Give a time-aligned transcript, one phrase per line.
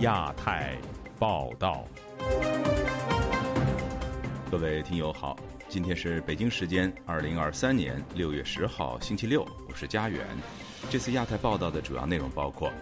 [0.00, 0.78] 亚太
[1.18, 1.84] 报道，
[4.50, 5.36] 各位听友好，
[5.68, 10.26] 今天是北京时间二零二三年六月十号星期六，我是佳远。
[10.88, 12.72] 这次亚太报道的主要内容包括：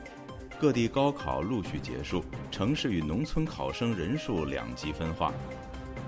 [0.61, 5.32] 各地高考陆续结束，城市与农村考生人数两极分化；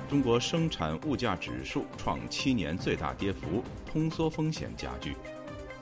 [0.09, 5.15] 中国生产物价指数创七年最大跌幅，通缩风险加剧；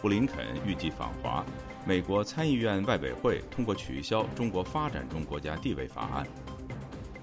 [0.00, 1.45] 布林肯预计访华。
[1.88, 6.26] 美国参议院外委会通过取消《中国发展中国家地位法案》。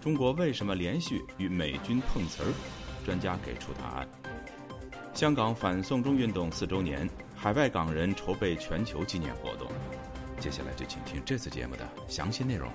[0.03, 2.49] 中国为什么连续与美军碰瓷儿？
[3.05, 4.07] 专家给出答案。
[5.13, 9.67] 香港反送中运动四周年，海外港人筹备全球纪念活动。
[10.39, 12.67] 接下来就请听这次节目的详细内容。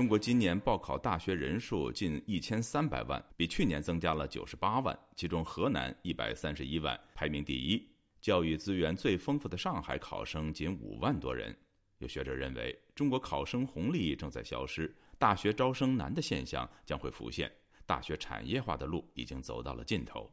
[0.00, 4.98] 中国今年报考大学人数近一千三百万，比去年增加了九十八万。
[5.14, 7.86] 其中，河南一百三十一万，排名第一。
[8.18, 11.54] 教育资源最丰富的上海考生仅五万多人。
[11.98, 17.52] 有学者认为，中国考生红利正在消失，大学招生难的现象将会浮现，
[17.84, 20.32] 大学产业化的路已经走到了尽头。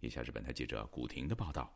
[0.00, 1.72] 以下是本台记者古婷的报道。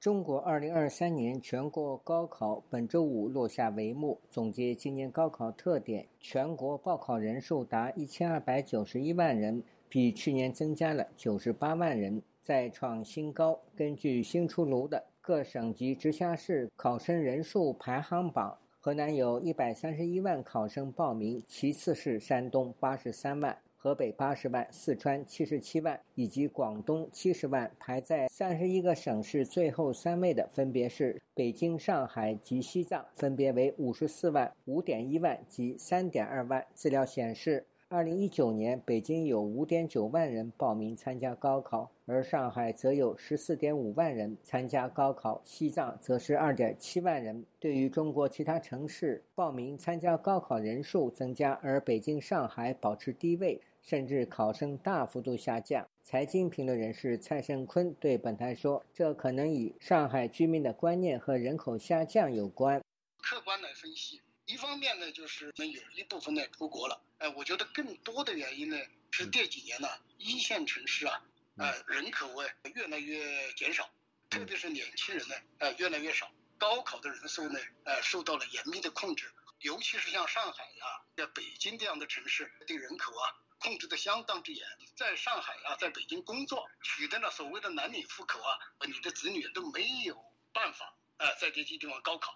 [0.00, 4.20] 中国二零二三年全国高考本周五落下帷幕。
[4.30, 13.58] 总结今年高考特点，全国报考人数达一千二百九十一万人，比去年增加了九十八万人，再创新高。
[13.74, 23.58] 根据新出炉的各省级直辖市考生人数排行榜，河南有一百三十一万考生报名，其次是山东八十三万。
[23.80, 36.66] 河北八十万，四川七十七万，以及广东七十万，排在三十一个省市最后三位的分别是北京、上海及西藏，分别为五十四万、五点一万及三点二万。
[36.74, 37.64] 资料显示。
[37.90, 47.42] 二零一九年，北京有五点九万人报名参加高考，而上海则有十四点五万人参加高考，西藏则是二点七万人。
[47.58, 53.58] 对于中国其他城市报名参加高考人数增加，而北京、上海保持低位，
[53.88, 55.88] 甚至考生大幅度下降。
[56.04, 62.82] 财经评论人士蔡胜坤对本台说：“这可能与上海居民的观念和人口下降有关。
[63.22, 68.76] 客观来分析。”一方面呢，就是有一部分呢出国了，哎，我觉得更多的原因呢
[69.10, 69.88] 是这几年呢，
[70.18, 71.24] 一线城市啊，
[71.56, 73.88] 呃，人口啊越来越减少，
[74.28, 84.64] 特别是年轻人呢，呃，越来越少，高考的人数呢，呃，受到了严密的控制，尤其是像上海呀、像北京这样的城市，对人口啊控制的相当之严。
[84.96, 90.16] 在上海啊，在北京工作，取得了所谓的男女户口啊，你的子女都没有
[90.52, 92.34] 办法，呃，在这些地方高考。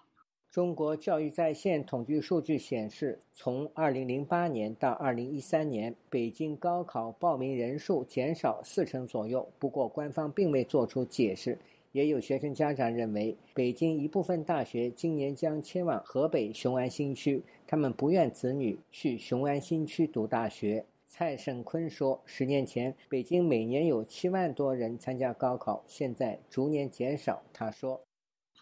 [0.51, 9.51] 中国教育在线统计数据显示，从2008年到2013年，北京高考报名人数减少四成左右。
[9.57, 11.57] 不过，官方并未作出解释。
[11.91, 20.85] 也有学生家长认为，北京一部分大学今年将迁往河北雄安新区，他们不愿子女去雄安新区读大学。
[21.15, 28.03] 蔡胜坤说：“十年前，北京每年有七万多人参加高考，现在逐年减少。”他说。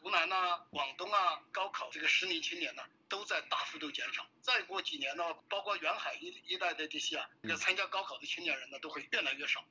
[0.01, 0.35] 湖南呐，
[0.69, 4.22] 广东啊，高考这个适龄青年呢，都在大幅度减少。
[4.41, 9.61] 再过几年呢，包括沿海一一带的这些啊，要参加高考的青年人呢，都会越来越少。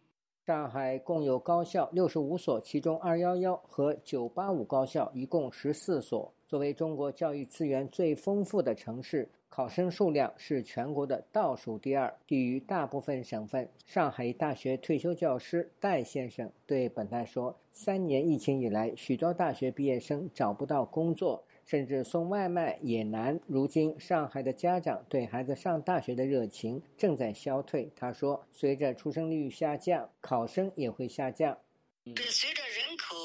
[0.46, 6.32] 上海共有高校六十五所，其中二幺幺和九八五高校一共十四所。
[6.48, 9.30] 作为中国教育资源最丰富的城市。
[9.50, 13.68] 考生数量是全国的倒数第二，低于大部分省份。
[13.84, 23.38] 上海大学退休教师戴先生对本台说：“三年疫情以来，许多大学毕业生找不到工作，甚至送外卖也难。
[23.48, 31.58] 如今，上海的家长对孩子上大学的热情正在消退。”他说：“随着出生率下降，考生也会下降。
[32.06, 33.16] 随着人口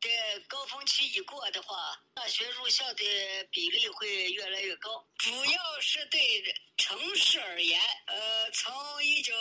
[0.00, 0.08] 的
[0.48, 1.76] 高峰期一过的话，
[2.14, 3.02] 大学入校的
[3.50, 5.02] 比例会越来越高。
[5.16, 6.20] 主要是对
[6.76, 9.32] 城市而言，呃，从一九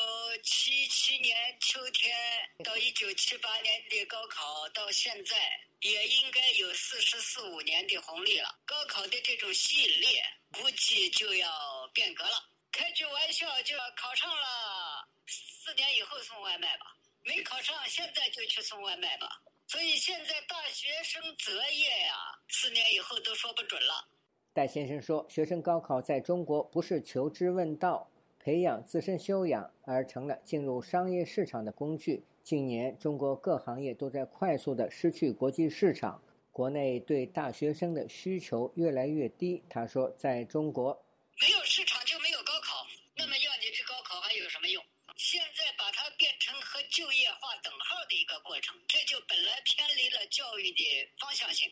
[0.41, 2.15] 七七年秋天
[2.63, 5.35] 到一九七八年的高考到现在，
[5.81, 8.57] 也应该有四十四五年的红利了。
[8.65, 10.17] 高考的这种吸引力，
[10.53, 12.49] 估计就要变革了。
[12.71, 16.95] 开句玩笑，就要考上了，四年以后送外卖吧。
[17.25, 19.41] 没考上，现在就去送外卖吧。
[19.67, 22.13] 所以现在大学生择业呀，
[22.49, 24.07] 四年以后都说不准了。
[24.53, 28.09] 戴先生说：“学生高考在中国不是求知问道、
[28.39, 32.23] 培养自身修养，而成了进入商业市场的工具。
[32.43, 41.03] 近年，中国各行业都在快速的失去国际市场，国内对大学生的需求越来越低。”他说：“在中国，
[41.41, 44.81] 没有市场就没有高考，那么要你去高考还有什么用？”
[45.17, 51.71] 现在把它变成和就业划等号的一个过程，这就本来偏离了教育的方向性。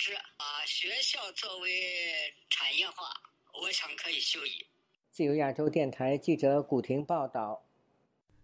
[0.00, 1.70] 制，把学校作为
[2.48, 3.04] 产业化，
[3.62, 4.66] 我想可以就义。
[5.10, 7.62] 自由亚洲电台记者古婷报道。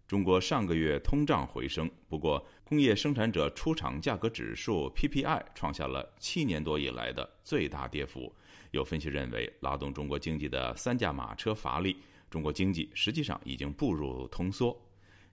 [0.07, 8.31] 中国上个月通胀回升，不过工业生产者出厂价格指数 PPI 创下了七年多以来的最大跌幅。
[8.69, 11.97] 有分析认为，拉动中国经济的三驾马车乏力，
[12.29, 14.79] 中国经济实际上已经步入通缩。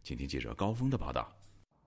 [0.03, 1.31] 请听记者高峰的报道。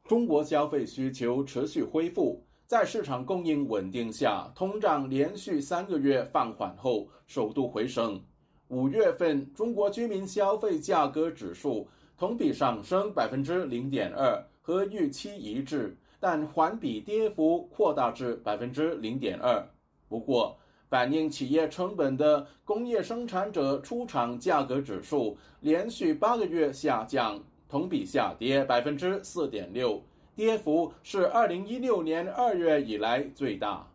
[0.08, 8.22] 中国消费需求持续恢复，在市场供应稳定下，通胀连续三个月放缓后首度回升。
[8.68, 11.88] 五月份中国居民消费价格指数。
[12.20, 19.64] 同比上升百分之零点二，和预期一致，但环比跌幅扩大至百分之零点二。
[20.10, 20.58] 不过，
[20.90, 30.02] 反映企业成本的工业生产者出厂价格指数连续八个月下降，同比下跌百分之四点六，
[30.38, 33.90] 跌幅是二零一六年二月以来最大。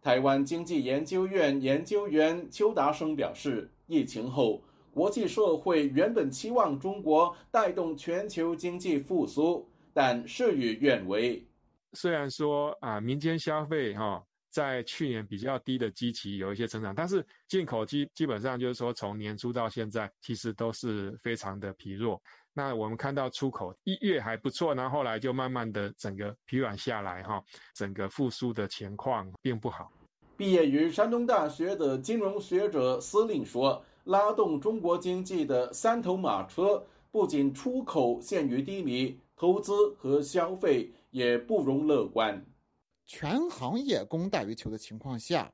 [0.00, 4.62] 台湾经济研究院研究员邱达生表示，疫情后。
[4.92, 11.44] 国际社会原本期望中国带动全球经济复苏，但事与愿违。
[11.92, 22.20] 虽然说啊，民间消费哈在去年比较低的基期有一些成长，但是进口基基本上就是说从年初到现在其实都是非常的疲弱。
[22.52, 27.42] 那我们看到出口一月还不错，然后后来就慢慢的整个疲软下来哈，
[27.74, 29.90] 整个复苏的情况并不好。
[30.36, 33.84] 毕业于山东大学的金融学者司令说。
[34.04, 36.82] 拉动中国经济的三头马车，
[37.12, 42.42] 不仅出口陷于低迷，投资和消费也不容乐观。
[43.06, 45.52] 全行业供大于求的情况下，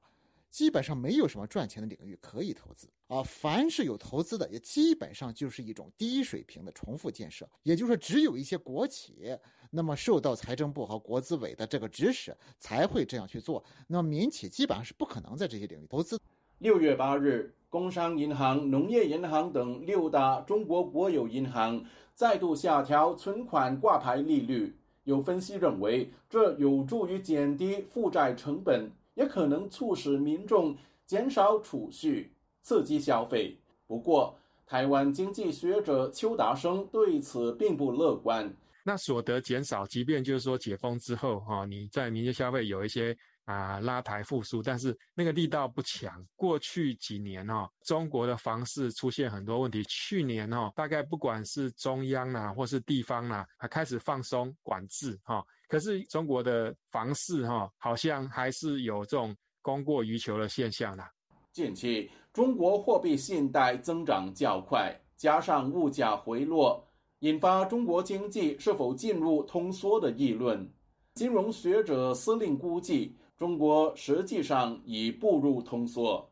[0.50, 3.22] 基本上没有什么赚钱的领域可以投资啊。
[3.22, 7.48] 凡是有投资的，也基本上就是一种低水平的重复建设。
[7.62, 9.36] 也就是说，只有一些国企，
[9.70, 13.64] 那么受到财政部和国资委的这个指使，才会这样去做。
[13.86, 16.20] 那么民企基本上是不可能在这些领域投资。
[16.58, 17.52] 六月八日。
[17.68, 21.84] 工商银行、农业银行等六大中国国有银行
[22.14, 24.74] 再度下调存款挂牌利率。
[25.04, 32.32] 有分析认为，这有助于减低负债成本，也可能促使民众减少储蓄，
[32.62, 33.58] 刺激消费。
[33.86, 38.50] 不过，台湾经济学者邱达生对此并不乐观。
[38.84, 43.16] 那所得减少，即便就是说解封之后，哈，你在民间消费有一些。
[43.46, 46.24] 啊，拉抬复苏，但是那个力道不强。
[46.34, 49.84] 过去几年哦，中国的房市出现很多问题。
[49.84, 55.44] 去年哦，大概不管是中央啦，或是地方啦，还开始放松管制哈。
[55.68, 61.08] 可是中国的房市哈，好像还是有这种供过于求的现象啦。
[61.52, 66.84] 近期中国货币信贷增长较快，加上物价回落，
[67.20, 70.68] 引发中国经济是否进入通缩的议论。
[71.14, 73.16] 金融学者司令估计。
[73.36, 76.26] 中国实际上已步入通缩，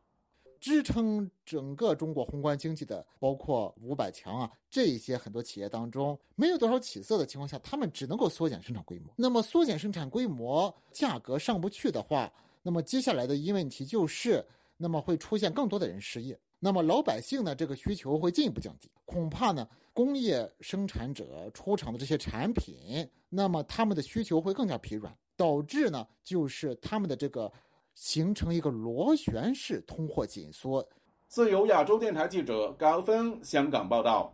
[0.58, 9.12] 支撑整个中国宏观经济的，包括五百强啊这些很多企业当中，没有多少起色的情况下，他们只能够缩减生产规模。
[9.16, 14.42] 那么缩减生产规模，价格上不去的话，那么接下来的一问题就是，
[14.78, 16.38] 那么会出现更多的人失业。
[16.58, 25.14] 那么老百姓呢，这个需求会进一步降低，恐怕呢，工业生产者出厂的这些产品，那么他们的需求会更加疲软。
[25.36, 27.52] 导致呢，就是他们的这个
[27.94, 30.86] 形成一个螺旋式通货紧缩。
[31.28, 34.32] 自由亚洲电台记者高峰香港报道。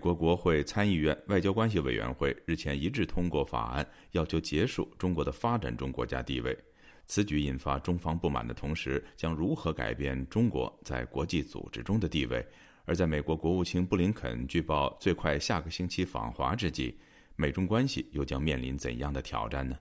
[0.00, 6.58] 国国会参议院外交关系委员会日前一致通过法案，要求结束中国的发展中国家地位。
[7.06, 12.44] 此举引发中方不满的同时，将如何改变中国在国际组织中的地位？
[12.86, 16.98] 而在美国国务卿布林肯据报最快下个星期访华之际，
[17.36, 19.78] 美中关系又将面临怎样的挑战呢？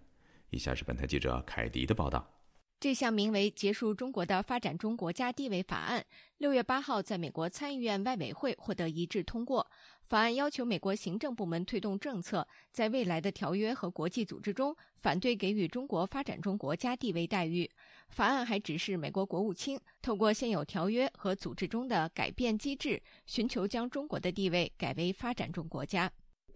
[0.49, 2.38] 以下是本台记者凯迪的报道。
[2.79, 6.05] 这项名为“结束中国的发展中国家地位法案”，
[6.39, 9.69] 六月八号在美国参议院外委会获得一致通过。
[10.05, 17.69] 法案要求美国行政部门推动政策，在未来的条约和国际组织中反对给予中国发展中国家地位待遇。
[18.07, 26.09] 法案还指示美国国务卿透过现有条约和组织中的改变机制，寻求将中国的地位改为发展中国家。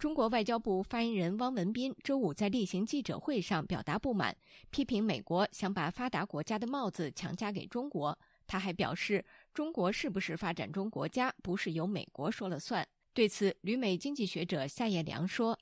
[0.04, 4.36] 中国外交部发言人汪文斌周五在例行记者会上表达不满，
[4.70, 8.20] 批评美国想把发达国家的帽子强加给中国。
[8.46, 12.86] 他还表示，中国是不是发展中国家，不是由美国说了算。
[13.14, 15.58] 对此，旅美经济学者夏业良说：“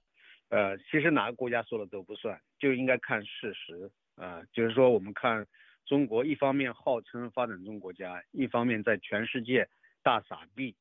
[0.50, 4.42] 呃，其实哪个国家说了都不算，就应该看事实啊。
[4.52, 5.46] 就是说，我们看
[5.86, 9.70] 中国，一方面号称发展中国家，一方面在全世界
[10.02, 10.76] 大撒币。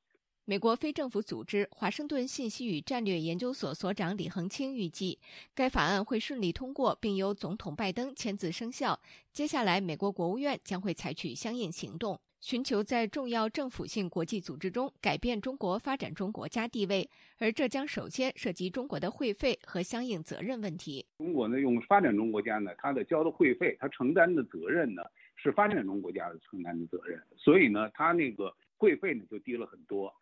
[0.46, 5.18] 美国非政府组织华盛顿信息与战略研究所所长李恒清预计，
[5.54, 8.98] 该法案会顺利通过，并由总统拜登签字生效。
[9.32, 12.18] 接下来，美国国务院将会采取相应行动。
[12.40, 21.04] 寻求在重要政府性国际组织中改变中国发展中国家地位，而这将首先涉及中国的会费和相应责任问题。
[21.18, 25.02] 中国呢，用发展中国家呢，它的交的会费，它承担的责任呢，
[25.36, 30.12] 是发展中国家承担的责任，所以呢，它那个会费呢就低了很多。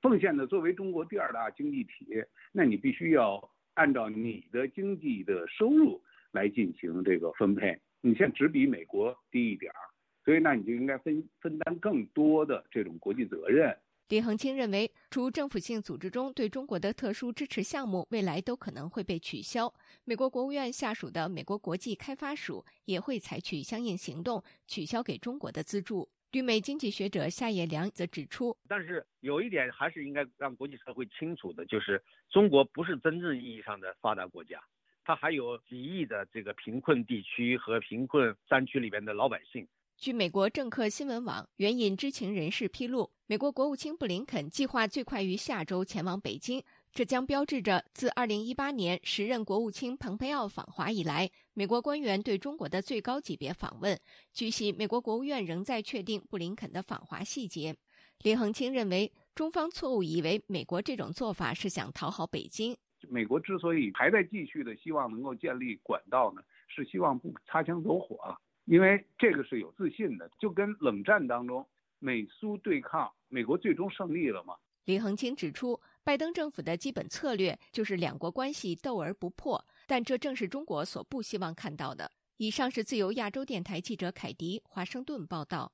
[0.00, 2.06] 奉献呢，作为中国第二大经济体，
[2.52, 6.00] 那你必须要按照你的经济的收入
[6.30, 9.78] 来进行这个分配，你现在只比美国低一点儿。
[10.24, 13.74] 所以，那你就应该分分担更多的这种国际责任。
[14.08, 19.72] 李恒清认为，除政府性组织中对中国的特殊支持项目，未来都可能会被取消。
[20.04, 26.08] 美国国务院下属的美国国际开发署也会采取相应行动，取消给中国的资助。
[26.32, 34.62] 旅美经济学者夏业良则指出，但是有一点还是应该让国际社会清楚的，就是中国不是真正意义上的发达国家，
[35.04, 39.66] 它还有几亿的这个贫困地区和贫困山区里边的老百姓。
[39.96, 53.96] 据美国政客新闻网援引知情人士披露，美国国务卿布林肯计划最快于下周前往北京，这将标志着自2018年时任国务卿蓬佩奥访华以来，美国官员对中国的最高级别访问。
[54.32, 57.76] 据悉，美国国务院仍在确定布林肯的访华细节。
[58.22, 62.76] 李恒清认为，中方错误以为美国这种做法是想讨好北京。
[63.08, 68.36] 美国之所以还在继续的希望能够建立管道呢，是希望不擦枪走火。
[68.64, 71.64] 因为这个是有自信的，就跟冷战当中
[72.00, 74.56] 美苏对抗，美国最终胜利了嘛？
[74.84, 82.10] 李恒清指出，拜登政府的基本策略就是两国关系斗而不破，但这正是中国所不希望看到的。
[82.38, 85.70] 以上是自由亚洲电台记者凯迪华盛顿报道。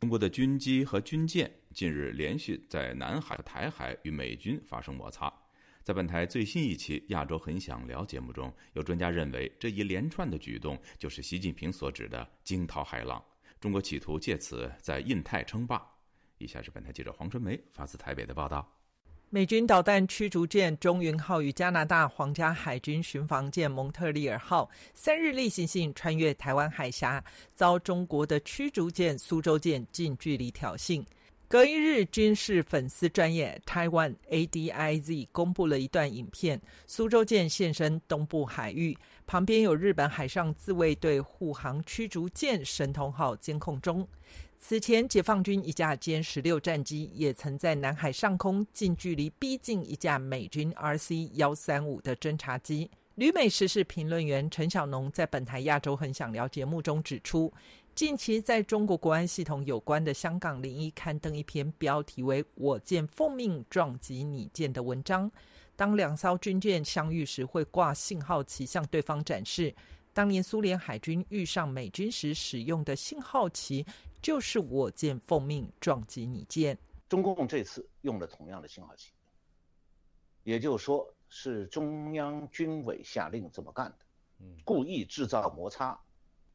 [0.00, 5.32] 中国的军机和军舰近日连续在南海、台海与美军发生摩擦。
[5.82, 13.22] 在本台最新一期《亚洲很想聊》节目中，有专家认为，这一连串的举动就是习近平所指的“惊涛骇浪”，
[13.60, 15.82] 中国企图借此在印太称霸。
[16.38, 18.66] 以下是本台记者黄春梅发自台北的报道：
[19.32, 27.22] 美军导弹驱逐舰“中云号”与加拿大皇家海军巡防舰“蒙特利尔号”三日例行性穿越台湾海峡，
[27.54, 31.04] 遭中国的驱逐舰“苏州舰”近距离挑衅。
[31.46, 44.08] 隔一日，军事粉丝专业 Taiwan Adiz 公布了一段影片，苏州舰现身东部海域，旁边有日本海上自卫队护航驱逐舰神通号监控中。
[44.62, 52.90] 此前，解放军一架歼十六战机也曾在南海上空近距离逼近一架美军 RC 幺三五的侦察机。
[53.14, 57.50] 旅美时事评论员陈小农在本台亚洲很想聊节目中指出。
[57.94, 65.32] 近期在中国国安系统有关的香港零一刊登一篇标题为“我舰奉命撞击你舰”的文章。
[65.74, 69.74] 当两艘军舰相遇时，会挂信号旗向对方展示。
[70.12, 73.86] 当年苏联海军遇上美军时使用的信号旗，
[74.20, 76.76] 就是“我舰奉命撞击你舰”。
[77.08, 79.12] 中共这次用了同样的信号旗，
[80.42, 85.98] 也就是说是中央军委下令这么干的，故意制造摩擦。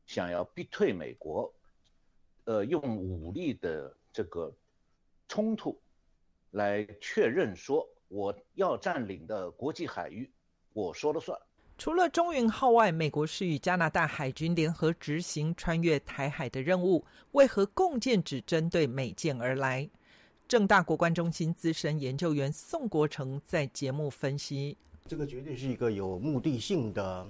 [0.05, 1.51] 想要逼退美国，
[2.43, 4.55] 呃，用武力的这个
[5.27, 5.81] 冲突
[6.51, 10.31] 来确认说我要占领的国际海域，
[10.73, 11.35] 我说了算。
[11.77, 17.03] 除了中云号外，美国是与加拿大海军联合执行穿越台海的任务，
[17.33, 19.89] 为何共建只针对美舰而来？
[20.47, 27.27] 正大国关中心资深研究员宋国成在节目分析：这个绝对是一个有目的性的。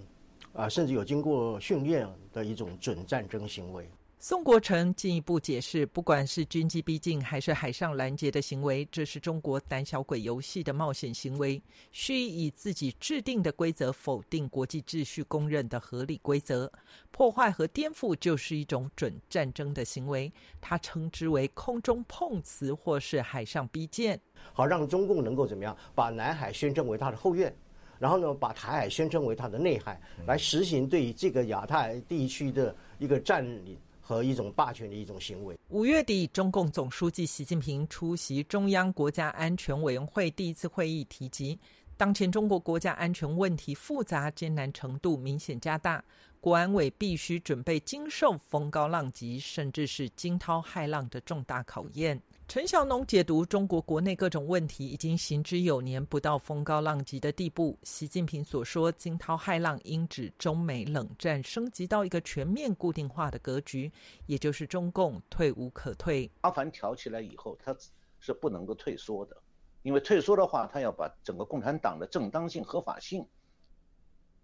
[0.54, 3.90] 啊，甚至有经过训练的一种准战争行为。
[4.18, 16.72] 宋国成进一步解释，不管是军机逼近还是海上拦截的行为，这是中国胆小鬼游戏的冒险行为，蓄意以自己制定的规则否定国际秩序公认的合理规则，
[17.12, 20.32] 破坏和颠覆就是一种准战争的行为。
[20.60, 24.20] 他称之为空中碰瓷或是海上逼舰，
[24.54, 27.56] 好让中共能够怎么样把南海宣称为他的后院。
[27.98, 35.58] 然后呢，把台海宣称为它的内海，来实行对这个亚太地区的一个占领和一种霸权的一种行为。
[35.70, 41.58] 五月底，中共总书记习近平出席中央国家安全委员会第一次会议，提及
[41.98, 46.04] 当前中国国家安全问题复杂艰难程度明显加大，
[46.40, 52.22] 国安委必须准备经受风高浪急，甚至是惊涛骇浪的重大考验。
[52.48, 57.78] 陈小农解读中国国内各种问题已经行之有年，不到风高浪急的地步。
[57.82, 63.92] 习近平所说“惊涛骇浪”，应指中美冷战升级到一个全面固定化的格局，
[64.28, 66.30] 也就是中共退无可退。
[66.42, 67.76] 阿凡挑起来以后，他
[68.20, 69.36] 是不能够退缩的，
[69.82, 73.26] 因为退缩的话，他要把整个共产党的正当性、合法性，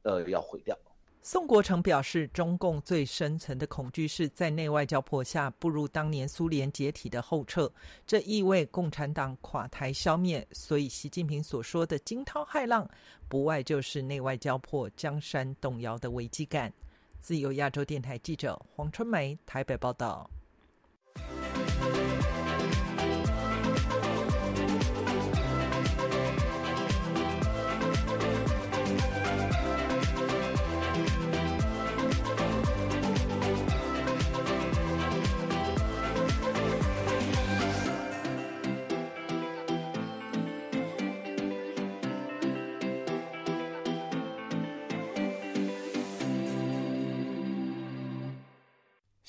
[0.02, 0.78] 呃，要毁掉。
[1.24, 7.72] 宋国成表示，中共最深层的恐惧是在内外交迫下步入当年苏联解体的后撤，
[8.08, 10.46] 这意味共产党垮台消灭。
[10.52, 12.90] 所以，习近平所说的惊涛骇浪，
[13.30, 16.74] 不外就是内外交迫、江山动摇的危机感。
[17.20, 20.28] 自由亚洲电台记者黄春梅台北报道。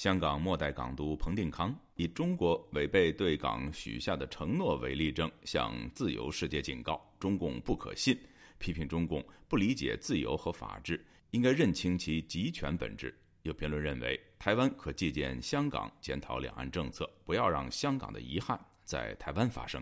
[0.03, 8.19] 香港末代港督彭定康以中国违背对港许下的承诺为例证，向自由世界警告中共不可信，
[8.59, 13.17] 批评中共不理解自由和法治，应该认清其集权本质。
[13.43, 19.81] 有评论认为，台湾可借鉴香港检讨两岸政策，不要让香港的遗憾在台湾发生。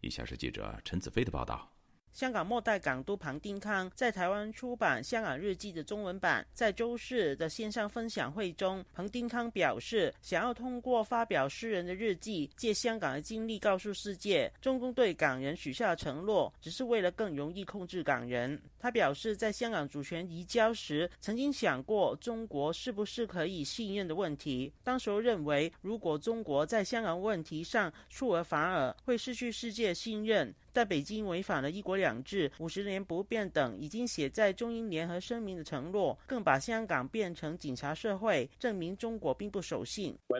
[0.00, 1.68] 以下是记者陈子飞的报道。
[2.12, 18.60] 香港末代港督彭定康在台湾出版《香港日记》的中文版，在周四的线上分享会中，彭定康表示，想要通过发表诗人的日记，借香港的经历告诉世界，中共对港人许下的承诺，只是为了更容易控制港人。
[18.80, 24.72] 他表示，在香港主权移交时，曾经想过中国是不是可以信任的问题。
[24.82, 30.54] 当时候认为，如果中国在香港问题上出尔反尔，会失去世界信任。
[30.72, 40.16] 但北京违反了一国两制、五十年不变等已经写在中英联合声明的承诺，更把香港变成警察社会，证明中国并不守信。
[40.28, 40.38] 我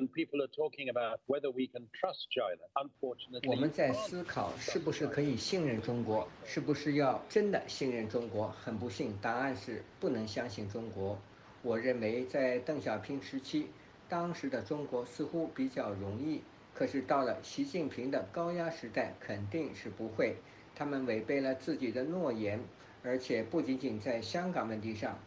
[3.56, 8.29] 们在思考是不是可以信任中国，是不是要真的信任中国？
[8.50, 11.18] 很不幸，答案是不能相信中国。
[11.62, 13.68] 我认为在邓小平时期，
[14.08, 16.42] 当时的中国似乎比较容易。
[16.72, 20.36] 可是到了习近平的高压时代，肯定是不会。
[20.74, 22.60] 他们违背了自己的诺言，
[23.02, 25.18] 而且不仅仅在香港问题上，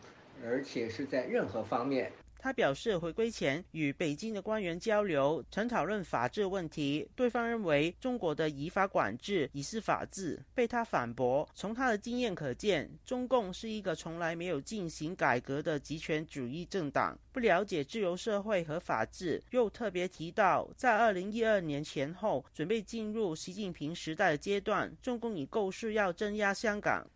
[0.43, 2.11] 而且是在任何方面。
[2.43, 7.07] 他表示，回归前与北京的官员交流，曾讨论法治问题。
[7.15, 11.47] 对方认为中国的依法管制已是法治，被他反驳。
[11.55, 19.41] 从他的经验可见，中共是一个从来没有进行改革的极权主义政党，不了解自由社会和法治。
[19.51, 27.09] 又特别提到，在二零一二年前后，准备进入习近平时代的阶段，中共已构思要镇压香港。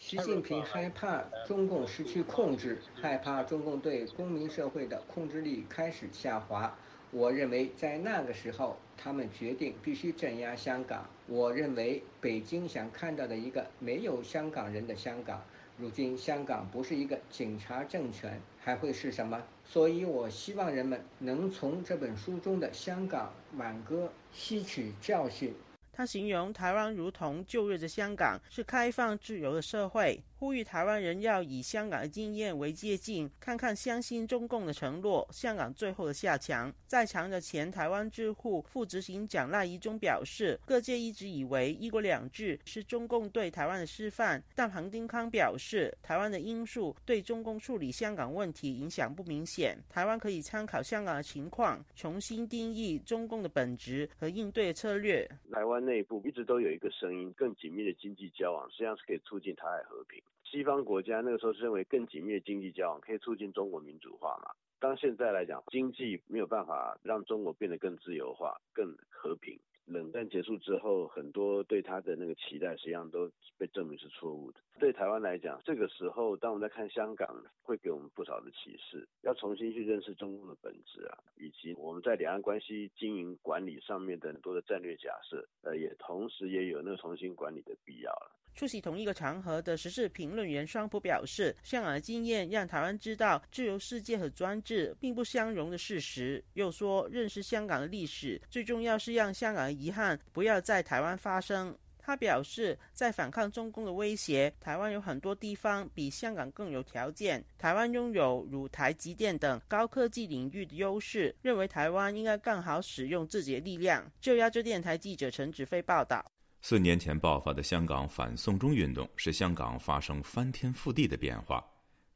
[0.00, 6.74] 习近平害怕中共失去控制，害怕中共对公民社会的控制力开始下滑。
[7.10, 11.06] 我认为在那个时候，他们决定必须镇压香港。
[11.26, 15.40] 我认为北京想看到的一个没有香港人的香港。
[15.76, 19.40] 如今香港不是一个警察政权，还会是什么？
[19.66, 25.54] 所以我希望人们能从这本书中的《香港挽歌》吸取教训。
[26.00, 30.18] 他形容台湾如同旧日的香港，是开放自由的社会。
[30.40, 36.72] 呼吁台湾人要以香港的经验为借鉴，看看相信中共的承诺，香港最后的下场。
[36.86, 55.28] 在场的前台湾智库副执行长赖宜中表示，各界一直以为一国两制是中共对台湾的示范，但彭丁康表示，台湾的因素对中共处理香港问题影响不明显，台湾可以参考香港的情况，重新定义中共的本质和应对策略。
[55.52, 60.18] 台湾内部一直都有一个声音，更紧密的经济交往实际上是可以促进台海和平。
[60.50, 64.50] 西方国家那个时候是认为更紧密的经济交往可以促进中国民主化嘛？
[64.80, 69.56] 当现在来讲，经济没有办法让中国变得更自由化、更和平。
[69.86, 74.60] 冷战结束之后，很多对他的那个期待实际上都被证明是错误的。
[74.80, 77.28] 对台湾来讲，这个时候当我们在看香港，
[77.62, 88.32] 会给我们不少的启示，要重新去认识中共的本质啊，以及我们在两岸关系经营管理上面的很多的战略假设，呃，也同时也有那个重新管理的必要了。
[88.54, 96.42] 出席同一个场合的时事评论员双普表示，香港的经验让台湾知道自由世界和专制并不相容的事实。
[96.54, 101.76] 又说，认识香港的历史最重要是让香港的遗憾不要在台湾发生。
[102.10, 107.44] 他表示，在反抗中共的威胁，台湾有很多地方比香港更有条件。
[107.56, 114.04] 台湾拥有如台积电等高科技领域的优势，认为台湾应该更好使用自己的力量。
[114.20, 116.24] 就亚洲电台记者陈子飞报道。
[116.62, 121.64] 四年前爆发的香港反送中运动，使香港发生翻天覆地的变化。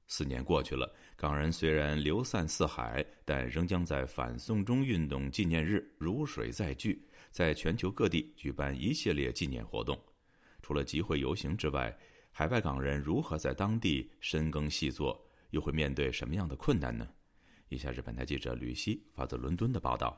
[0.08, 7.00] 四年过去了，港人虽然流散四海，但仍将在反送中运动纪念日如水再聚，
[7.34, 9.98] 在全球各地举办一系列纪念活动。
[10.62, 11.92] 除了集会游行之外，
[12.30, 15.20] 海外港人如何在当地深耕细作，
[15.50, 17.08] 又会面对什么样的困难呢？
[17.70, 20.16] 以下是本台记者吕希发自伦敦的报道。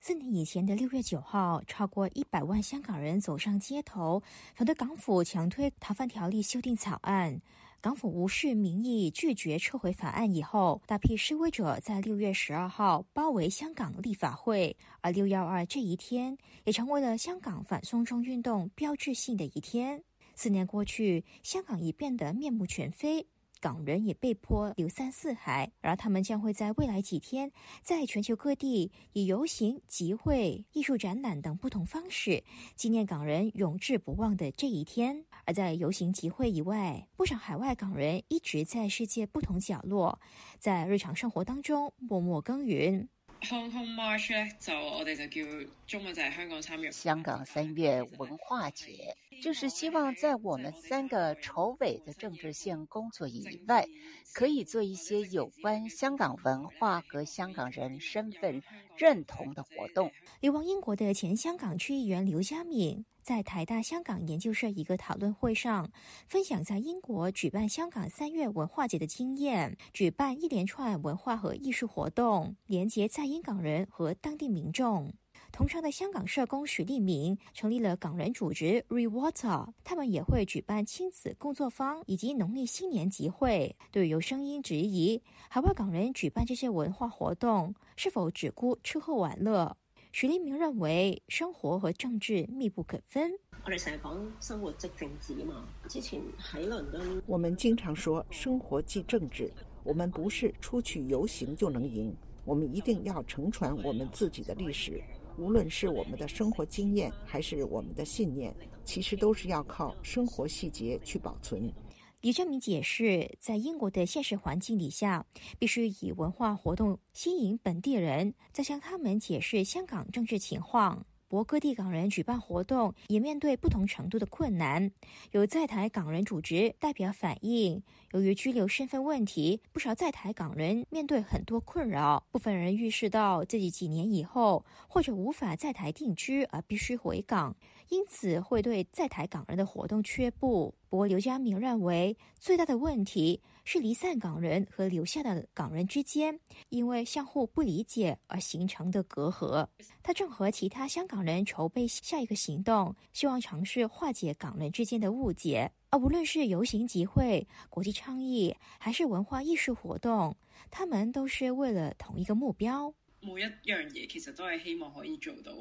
[0.00, 4.22] 四年以前的六月九号，超过一百万香港人走上街头，
[4.54, 7.42] 反对港府强推逃犯条例修订草案。
[7.80, 14.76] 港府无视民意，拒绝撤回法案以后，大批示威者在六月十二号包围香港立法会。
[15.00, 20.02] 而六幺二这一天，也成为了香港反送中运动标志性的一天。
[20.34, 23.28] 四年过去，香港已变得面目全非。
[23.60, 27.50] 港人也被迫流散四海，而他们将会在未来几天，
[27.82, 32.44] 在全球各地以游行、集会、艺术展览等不同方式，
[32.74, 35.24] 纪念港人永志不忘的这一天。
[35.44, 40.20] 而在游行集会以外，不少海外港人一直在世界不同角落，
[40.58, 43.08] 在日常生活当中默默耕耘。
[43.42, 46.90] Hong Kong March 咧，就我哋就叫中文就係香港三月。
[46.90, 53.86] 香港三月文化节，就是希望在我们三个筹委的政治性工作以外，
[54.34, 58.62] 可以做一些有关香港文化和香港人身份
[58.96, 60.10] 认同的活动。
[60.40, 63.04] 流亡英国的前香港区议员刘家敏。
[63.20, 65.90] 在台大香港研究社一个讨论会上，
[66.26, 75.12] 分享在英国举办香港三月文化节的经验，举办一连串文化和艺术活动，连接在英港人和当地民众。
[75.50, 83.74] 同场的香港社工许立明成立了港人组织 Rewater，他们也会举办亲子工作坊以及农历新年集会。
[83.90, 89.76] 对于有声音质疑海外港人举办这些文化活动，是否只顾吃喝玩乐？
[90.12, 93.32] 许立明认为，生活和政治密不可分。
[93.64, 95.68] 我哋成日讲生活即政治嘛。
[95.88, 99.52] 之前喺伦敦，我们经常说生活即政治。
[99.84, 105.02] 我们不是出去游行就能赢，我们一定要承传我们自己的历史，
[105.38, 108.52] 无论是我们的生活经验还是我们的信念，
[108.84, 111.72] 其实都是要靠生活细节去保存。
[112.20, 115.24] 李正明解释，在英国的现实环境底下，
[115.56, 121.06] 必须以文化活动吸引本地人，再向他们解释香港政治情况。
[121.28, 124.90] 博各地港人举办活动，也面对不同程度的困难。
[125.32, 132.24] 有在台港人组织代表反映，由于居留身份问题，不少在台港人面对很多困扰。
[132.32, 137.54] 部分人预示到自己几年以后或者无法在台定居，而必须回港，
[137.90, 140.74] 因此会对在台港人的活动却步。
[140.88, 143.42] 不过刘家明认为，最大的问题。
[143.70, 149.68] 是离散港人和留下的港人之间，因为相互不理解而形成的隔阂。
[150.02, 155.70] 他正和其他香港人筹备下一个行动，希望尝试化解港人之间的误解。
[155.90, 160.34] 而无论是游行集会、国际倡议，还是文化艺术活动，
[160.70, 162.90] 他们都是为了同一个目标。
[163.20, 165.52] 每一样嘢其实都系希望可以做到。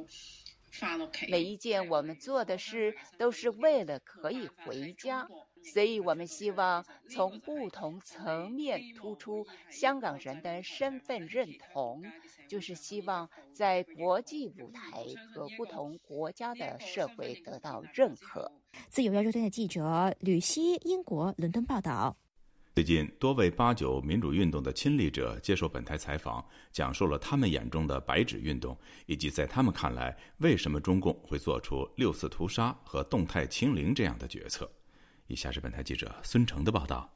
[1.30, 5.28] 每一件我们做的事，都是为了可以回家。
[5.74, 12.04] 所以我们希望从不同层面突出香港人的身份认同，
[12.48, 18.50] 就是希望在国际舞台和不同国家的社会得到认可。
[18.90, 22.16] 自由亚洲电台记者吕希，英国伦敦报道。
[22.78, 34.72] 最近，多位八九民主运动的亲历者接受本台采访，讲述了他们眼中的“白纸运动”，以及在他们看来，为什么中共会做出六次屠杀和动态清零这样的决策。
[35.26, 37.12] 以下是本台记者孙成的报道。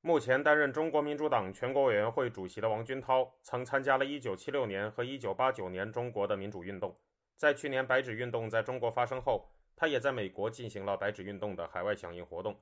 [0.00, 6.96] 目前担任中国民主党全国委员会主席的王军涛，曾参加了1976年和1989年中国的民主运动。
[7.36, 12.58] 在去年白纸运动在中国发生后，他也在美国进行了白纸运动的海外响应活动。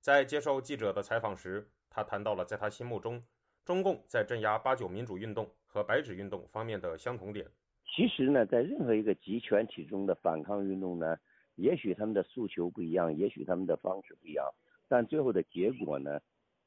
[0.00, 3.22] 在接受记者的采访时，他谈到了在他心目中，
[3.64, 7.46] 中共在镇压八九民主运动和白纸运动方面的相同点。
[7.84, 11.16] 其实呢，在任何一个集权体中的反抗运动呢。
[11.56, 14.48] 也许他们的诉求不一样，也许他们的方式不一样，
[14.88, 16.18] 但最后的结果呢，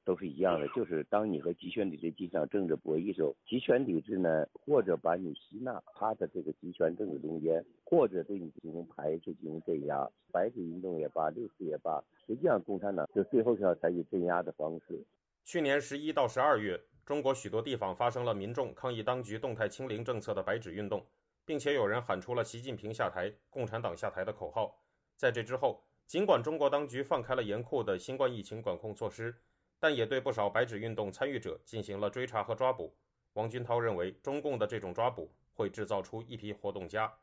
[0.05, 0.67] 都是一样的。
[0.69, 10.09] 就是当你和集权体制进行政治博弈的时候，集权体制呢，或者把你吸纳他的这个集权政治中间，或者对你进行排斥、进行镇压。
[10.31, 14.99] 白纸运动也罢，六四也罢，实际上共产党就最后是要采取镇压的方式。
[15.45, 21.05] 去年十一到十二月，中国许多地方发生了民众抗议当局动态清零政策的白纸运动，
[21.45, 24.75] 并且有人喊出了“习近平下台，共产党下台”的口号。
[25.15, 29.35] 在这之后，尽管中国当局放开了严酷的新冠疫情管控措施，
[29.83, 32.95] 但也对不少白纸运动参与者进行了追查和抓捕。
[33.33, 37.13] 王军涛认为，中共的这种抓捕会制造出一批活动家。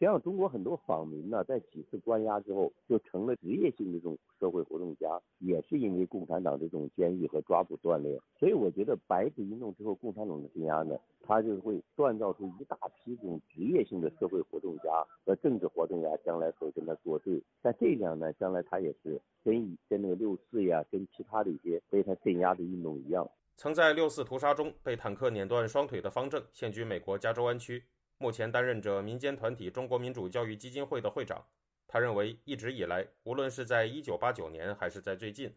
[0.00, 8.18] 实际上，中国很多访民呢，在几次关押之后，就成了职业性的这种社会活动家，也是因为共产党这种监狱和抓捕锻炼。
[8.38, 17.38] 所以，我觉得白纸运动之后，共产党的镇压呢，它就会锻造出一大批这种职业性的社会活动家和政治活动家，将来会跟他作对。
[17.60, 23.30] 但这样呢，将来他也是跟跟那个六四呀，跟其他的一些被他镇压的运动一样。
[23.58, 27.84] 曾在六四屠杀中被坦克碾断双腿的方正，现居美国加州湾区。
[28.22, 31.42] 目前担任着民间团体中国民主教育基金会的会长。
[31.88, 35.50] 他认为，一直以来，无论是在1989年还是在最近，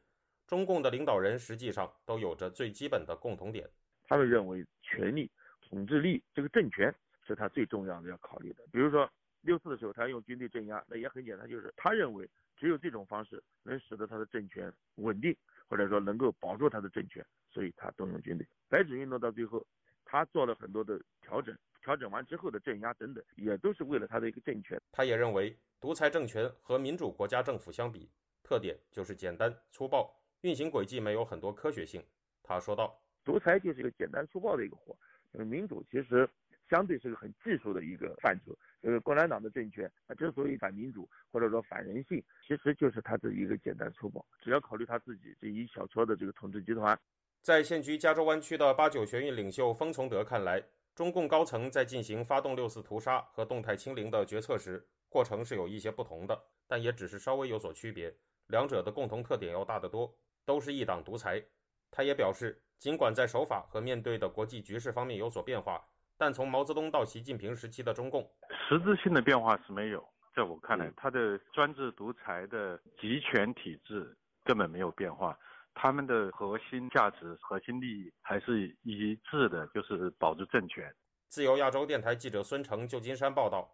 [0.47, 3.69] 中共的领导人实际上都有着最基本的共同点。
[4.06, 6.89] 他们认为，权力、统治力这个政权
[7.28, 8.63] 是他最重要的要考虑的。
[8.71, 15.36] 比如说，六四的时候，他用军队镇压，那也很简单，就是他认为只有这种方式能使得他的政权稳定，
[15.67, 18.47] 或者说能够保住他的政权，所以他动用军队。
[18.69, 19.67] 白纸运动到最后，
[20.06, 21.54] 他做了很多的调整。
[21.84, 24.82] 调整完之后的镇压等等，也都是为了他的一个政权。
[24.91, 28.10] 他也认为，独裁政权和民主国家政府相比，
[28.41, 30.10] 特点就是简单粗暴，
[30.41, 32.02] 运行轨迹没有很多科学性。
[32.41, 34.98] 他说道：“独裁就是一个简单粗暴的一个活，
[35.34, 36.28] 呃，民主其实
[36.69, 38.58] 相对是个很技术的一个范畴。
[38.82, 46.98] 呃，共产党的政权，它之所以反民主或者说反人性，其实就是它的一个简单粗暴，只要考虑他自己这一小撮的这个统治集团。”
[47.41, 50.63] 在现居加州湾区的八九学运领袖封从德看来。
[50.95, 58.13] 中共高层在进行发动六四屠杀和动态清零的决策时，过程是有一些不同的，但也只是稍微有所区别。
[58.47, 60.13] 两者的共同特点要大得多，
[60.45, 61.43] 都是一党独裁。
[61.89, 65.84] 他也表示，尽管在手法和面对的国际局势方面有所变化，
[66.17, 68.29] 但从毛泽东到习近平时期的中共，
[68.69, 70.08] 实质性的变化是没有。
[70.36, 75.38] 在我看来，他的专制独裁的集权体制根本没有变化。
[75.75, 80.93] 他们的核心价值、核心利益还是一致的，就是保住政权。
[81.29, 83.69] 自由亚洲电台记者孙成，旧金山报道。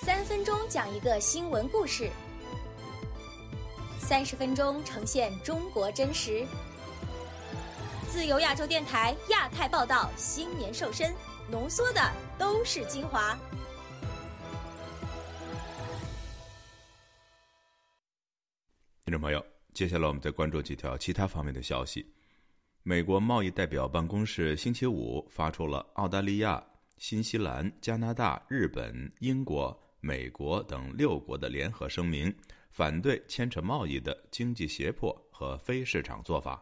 [0.00, 2.10] 三分钟讲一个新闻故事，
[3.98, 6.46] 三十分钟呈现中国真实。
[8.08, 11.14] 自由亚洲电台亚太报道，新年瘦身，
[11.50, 12.00] 浓缩的
[12.38, 13.36] 都是精华。
[19.04, 19.57] 听众朋友。
[19.78, 22.04] 接下来，我们再关注几条其他方面的消息。
[22.82, 26.60] 美国贸易代表办公室星期五发出了澳大利亚、
[26.96, 32.34] 新西兰、加拿大、日本、英国、美国等六国的联合声明，
[32.72, 36.60] 反对牵扯贸易的经济胁迫和非市场做法。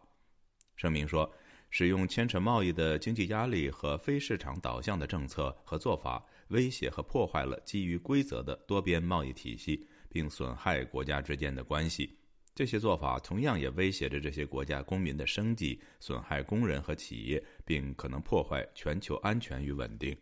[0.76, 1.32] 声明说，
[1.70, 12.14] 使用牵扯贸易的经济压力和非市场导向的政策和做法，威胁和破坏了基于规则的多边贸易体系，并损害国家之间的关系。
[12.56, 20.16] 这些做法同样也威胁着这些国家公民的生计，损害工人和企业，并可能破坏全球安全与稳定。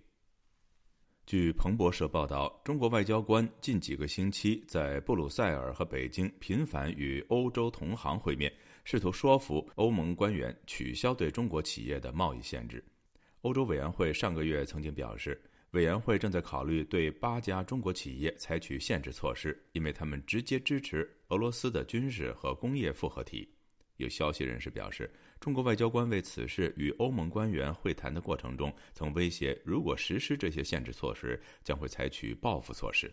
[1.27, 12.85] 据彭博社报道，中国外交官近几个星期在布鲁塞尔和北京频繁与欧洲同行会面，试图说服欧盟官员取消对中国企业的贸易限制。
[13.43, 15.41] 欧洲委员会上个月曾经表示。
[15.75, 23.53] 委员会正在考虑对八家中国企业采取限制措施，因为他们直接支持俄罗斯的军事和工业复合体。
[23.97, 33.13] 有消息人士表示，中国外交官为此事与欧盟官员会谈的过程中，曾威胁如果实施这些限制措施，将会采取报复措施。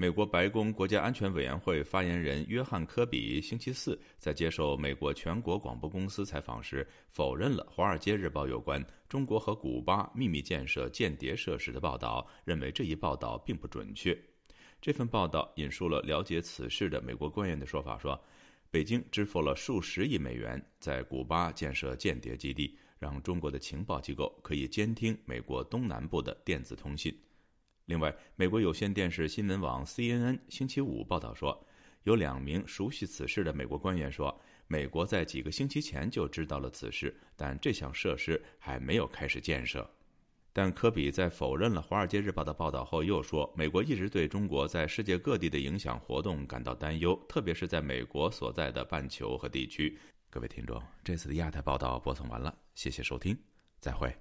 [0.00, 14.18] 美国白宫国家安全委员会发言人约翰·科比星期四在接受美国全国广播公司采访时，否认了《华尔街日报》有关中国和古巴秘密建设间谍设施的报道，认为这一报道并不准确。
[14.80, 18.18] 这份报道引述了了解此事的美国官员的说法，说
[18.70, 27.14] 北京支付了数十亿美元在古巴建设间谍基地，让中国的情报机构可以监听美国东南部的电子通信。
[27.90, 31.66] 另外，美国有线电视新闻网 CNN 星期五报道说，
[32.04, 39.90] 有两名熟悉此事的美国官员说，美国在几个星期前就知道了此事，但这项设施还没有开始建设。
[40.52, 49.98] 但科比在否认了《华尔街日报》的报道后，又说，美国一直对中国在世界各地的影响活动感到担忧，特别是在美国所在的半球和地区。
[50.30, 53.36] 各位听众，这次的亚太报道播送完了，谢谢收听，
[53.80, 54.14] 再会。